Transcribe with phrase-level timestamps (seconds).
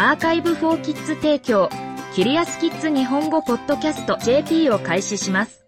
[0.00, 1.68] アーカイブフォーキッズ提供、
[2.14, 5.66] キリアスキッズ日本語ポッドキャスト JP を開始します。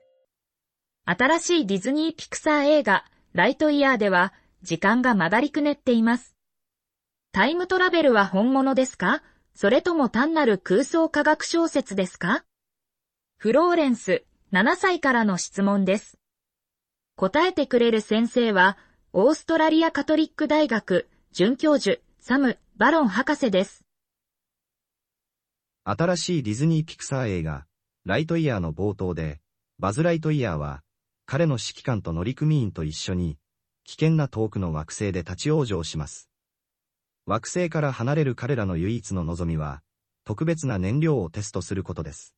[1.05, 4.33] 新しいディズニーピクサー映画、ライトイヤーでは、
[4.63, 6.37] 時間が曲がりくねっています。
[7.33, 9.21] タイムトラベルは本物ですか？
[9.53, 12.45] それとも単なる空想科学小説ですか？
[13.37, 14.23] フローレンス、
[14.53, 16.19] 7歳からの質問です。
[17.17, 18.79] 答えてくれる先生は、
[19.13, 23.83] オーストラリアカトリック大学准教授サム・バロン博士です。
[25.85, 27.67] 新しいディズニーピクサー映画、
[28.05, 29.41] ライトイヤーの冒頭で、
[29.79, 30.83] バズ・ライトイヤーは、
[31.25, 33.39] 彼の指揮官と乗組員と一緒に、
[33.85, 36.29] 危険な遠くの惑星で立ち往生します。
[37.25, 39.83] 惑星から離れる彼らの唯一の望みは、
[40.25, 42.35] 特別な燃料をテストすることです。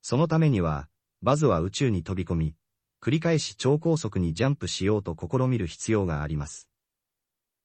[0.00, 0.88] そのためには、
[1.20, 2.54] バズは宇宙に飛び込み、
[3.02, 6.66] 繰り返し超高速にジャンプしようと試みる必要があります。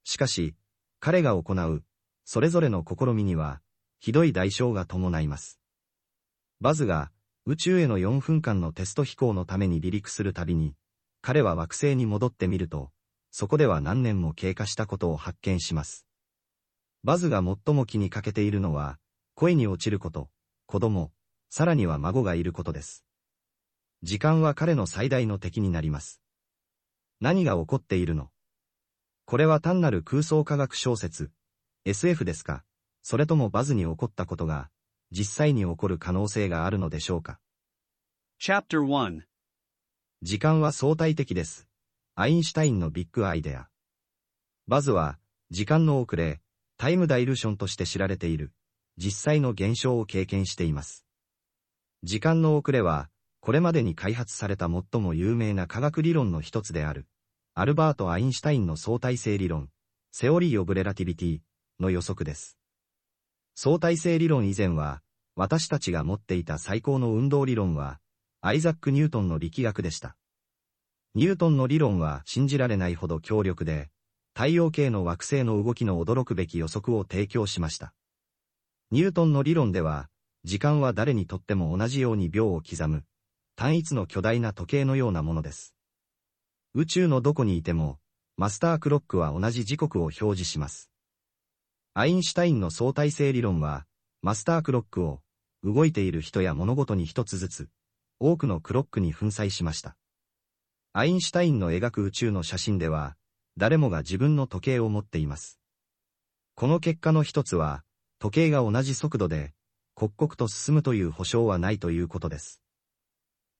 [0.04, 0.56] しかし、
[1.00, 1.84] 彼が行う、
[2.26, 3.62] それぞれの試みには、
[4.06, 5.62] ひどい代償が伴います。
[6.60, 7.10] バズが、
[7.46, 10.76] 宇宙への4分間のテスト飛行のために離陸するたびに、
[11.22, 12.92] 彼は惑星に戻ってみると、
[13.32, 16.06] そこでは何年も経過したことを発見します。
[17.06, 19.00] バズが最も気にかけているのは、
[19.36, 20.30] 恋に落ちること、
[20.66, 21.14] 子供、
[21.50, 23.06] さらには孫がいることです。
[24.02, 26.22] 時間は彼の最大の敵になります。
[27.22, 28.32] 何が起こっているの？
[29.24, 31.32] これは単なる空想科学小説、
[31.86, 32.66] SF ですか？
[33.04, 34.70] それともバズに起こったことが、
[35.12, 37.40] 実際に起こる可能性があるのでしょうか
[38.42, 39.22] ？Chapter 1
[40.22, 41.68] 時間は相対的です。
[42.16, 43.68] アインシュタインのビッグアイデア。
[44.68, 45.20] バズは、
[45.52, 46.40] 時間の遅れ、
[46.78, 48.54] タイムダイルションとして知られている、
[48.98, 51.06] 実際の現象を経験しています。
[52.04, 53.10] 時間の遅れは、
[53.42, 57.06] これまでに開発された最も有名な科学理論の一つである、
[57.54, 59.70] アルバート・アインシュタインの相対性理論、
[60.12, 61.40] セオリー・オブ・レラティビティ
[61.82, 62.58] の予測です。
[63.56, 65.02] 相対性理論以前は、
[65.36, 68.00] 私たちが持っていた最高の運動理論は、
[68.42, 70.16] アイザック・ニュートンの力学でした。
[71.16, 73.90] ニュートンの理論は信じられないほど強力で、
[74.34, 77.94] 太陽系の惑星の動きの驚くべき予測を提供しました。
[78.90, 80.10] ニュートンの理論では、
[80.44, 83.04] 時間は誰にとっても同じように秒を刻む、
[83.56, 85.76] 単一の巨大な時計のようなものです。
[86.74, 88.00] 宇宙のどこにいても、
[88.36, 90.90] マスタークロックは同じ時刻を表示します。
[91.96, 93.86] アインシュタインの相対性理論は、
[94.24, 95.22] マスタークロックを、
[95.64, 97.70] 動いている人や物事に一つずつ、
[98.20, 99.96] 多くのクロックに粉砕しました。
[100.94, 103.16] アインシュタインの描く宇宙の写真では、
[103.58, 105.60] 誰もが自分の時計を持っています。
[106.56, 107.84] この結果の一つは、
[108.18, 109.54] 時計が同じ速度で、
[109.94, 112.60] 刻々と進むという保証はないということです。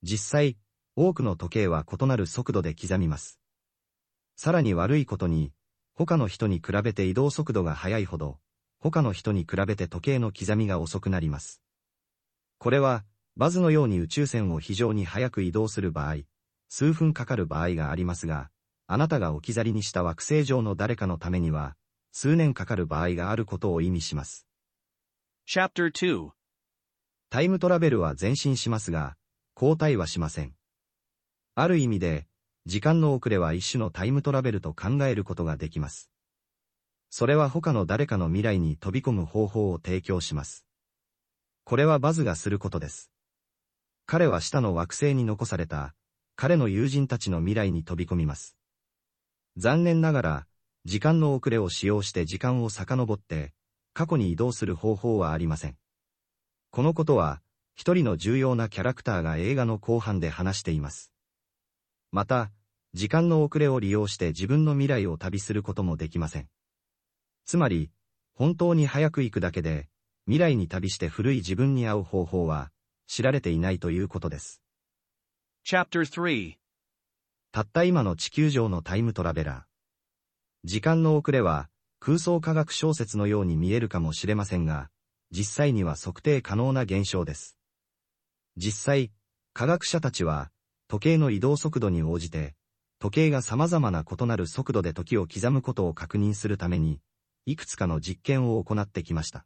[0.02, 0.58] 実際、
[0.96, 3.40] 多くの時計は異なる速度で刻みます。
[4.36, 5.52] さらに悪いことに、
[5.96, 8.40] 他の人に比べて移動速度が速いほど、
[8.80, 11.62] 他の人に比べて時計の刻みが遅くなります。
[12.58, 13.06] これは、
[13.36, 16.24] バズのように宇宙船を非常に速く移動する場合、
[16.70, 18.50] 数分かかる場合がありますが、
[18.88, 21.76] あなたが置き去りにした惑星上の誰かのためには、
[22.12, 24.48] 数年かかる場合があることを意味します。
[25.48, 26.32] Chapter 2
[27.30, 29.16] タイムトラベルは前進しますが、
[29.56, 30.54] 交代はしません。
[31.56, 32.28] ある意味で、
[32.66, 36.10] 時間の遅れは一種のタイムトラベルと考えることができます。
[37.10, 40.66] それは他の誰かの未来に飛び込む方法を提供します。
[41.66, 43.12] これはバズがすることです。
[44.06, 45.94] 彼は下の惑星に残された、
[46.36, 48.58] 彼の友人たちの未来に飛び込みます。
[49.58, 50.48] 残念ながら、
[50.86, 53.54] 時間の遅れを使用して時間を遡って、
[53.94, 55.78] 過去に移動する方法はありません。
[56.72, 57.42] このことは、
[57.76, 61.13] 一人の重要なキャラクターが映画の後半で話しています。
[62.14, 62.52] また、
[62.94, 66.48] 時間の遅れを利用して自分の未来を旅することもできません。
[67.44, 67.90] つまり、
[68.36, 69.90] 本当に早く行くだけで、
[70.26, 72.72] 未来に旅して古い自分に会う方法は、
[73.08, 74.62] 知られていないということです。
[75.66, 76.54] Chapter 3
[77.52, 80.68] たった今の地球上のタイムトラベラー。
[80.68, 81.68] 時間の遅れは、
[82.00, 84.92] 空想科学小説のように見えるかもしれませんが、
[85.32, 87.58] 実際には測定可能な現象です。
[88.56, 89.12] 実際、
[89.54, 90.52] 科学者たちは、
[90.88, 92.56] 時計の移動速度に応じて、
[93.00, 97.02] 時計が様々な異なる速度で時を刻むことを確認するために、
[97.46, 99.46] いくつかの実験を行ってきました。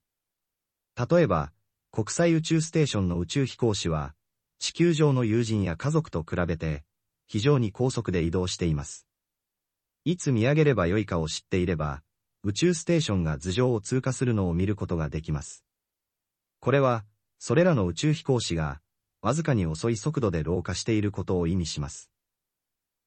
[1.10, 1.52] 例えば、
[1.92, 4.14] 国際宇宙ステーションの宇宙飛行士は、
[4.60, 6.84] 地球上の友人や家族と比べて、
[7.28, 9.08] 非常に高速で移動しています。
[10.06, 12.04] いつ見上げればよいかを知っていれば、
[12.44, 15.66] 宇宙ステーションが頭上を通過するのを見ることができます。
[16.60, 17.04] これは、
[17.40, 18.80] それらの宇宙飛行士が、
[19.28, 22.10] わずかに遅い速度で老化していることを意味します。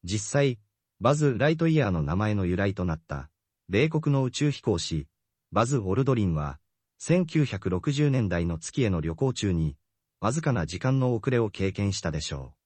[0.05, 0.59] 実際、
[1.01, 3.31] バズ・ライトイヤーの名前の由来となった、
[3.71, 5.09] 米国の宇宙飛行士、
[5.51, 6.59] バズ・オルドリンは、
[7.01, 9.79] 1960年代の月への旅行中に、
[10.21, 12.57] わずかな時間の遅れを経験したでしょう。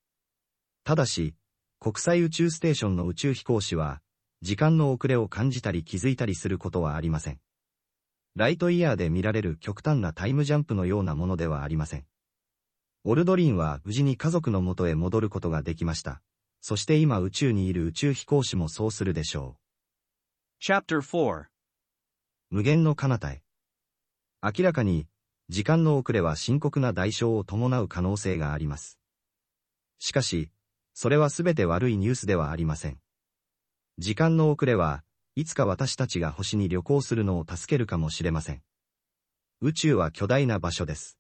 [0.82, 1.36] ただし、
[1.78, 4.00] 国際宇宙ステーションの宇宙飛行士は、
[4.42, 7.38] 時間の遅れを感じたり気づいたりすることはありません。
[8.34, 12.04] ライトイヤーで見られる極端なタイムジャンプのようなものではありません。
[13.06, 16.22] オルドリンは無事に家族の元へ戻ることができました。
[16.62, 20.66] そして今宇宙にいる宇宙飛行士もそうするでしょう。
[20.66, 21.44] Chapter 4
[22.48, 23.42] 無限の彼方へ。
[24.42, 25.06] 明らかに、
[25.50, 28.98] 時間の遅れは深刻な代償を伴う可能性があります。
[29.98, 30.50] しかし、
[30.94, 32.98] それはすべて悪いニュースではありません。
[33.98, 35.04] 時間の遅れは、
[35.34, 38.62] いつか私たちが星に旅行するのを助けるかもしれません。
[39.60, 41.18] 宇宙は巨大な場所です。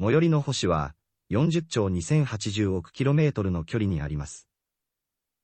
[0.00, 0.94] 最寄りの星は、
[1.32, 4.48] 40兆2080億 km の距離にあります。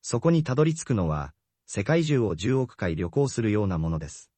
[0.01, 1.35] そこにたどり着くのは、
[1.67, 4.31] 世界中を10億回旅行するようなものです。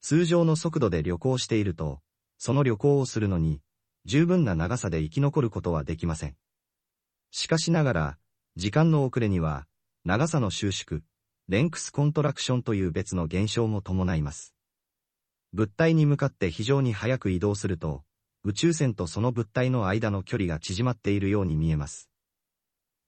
[0.00, 2.00] 通常の速度で旅行していると、
[2.38, 3.60] その旅行をするのに、
[4.04, 6.36] 十分な長さで生き残ることはできません。
[7.32, 8.18] しかしながら、
[8.54, 9.66] 時間の遅れには、
[10.04, 11.00] 長さの収縮、
[11.48, 14.54] レンクスコントラクションという別の現象も伴います。
[15.52, 18.04] 物体に向かって非常に速く移動すると、
[18.48, 22.08] 宇宙船とその物体の間の距離が縮まっているように見えます。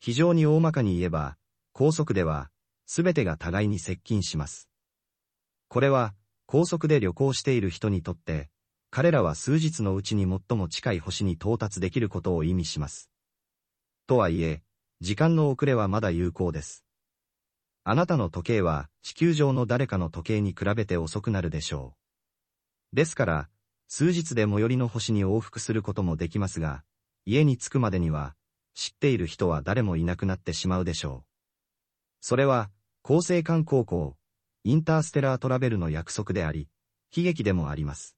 [0.01, 1.37] 非常に大まかに言えば、
[1.73, 2.51] 高速では、
[2.87, 4.69] すべてが互いに接近します。
[5.69, 6.13] これは、
[6.47, 8.51] 高速で旅行している人にとって、
[8.91, 13.09] 彼らは数日のうちに最も近い星に到達できることを意味します。
[14.09, 14.65] とはいえ、
[15.01, 16.85] 時間の遅れはまだ有効です。
[17.85, 21.95] あなたの時計は地球上の誰かの時計に比べて遅くなるでしょ
[22.93, 22.97] う。
[22.97, 23.49] ですから、
[23.89, 26.85] 数日で最寄りの星に往復することもできますが、
[27.25, 28.35] 家に着くまでには、
[28.75, 31.29] 知っている人は誰もいなくなってしまうでしょう。
[32.21, 32.71] それは、
[33.03, 34.17] 厚生館高校、
[34.63, 36.69] インターステラートラベルの約束であり、
[37.17, 38.18] 悲劇でもあります。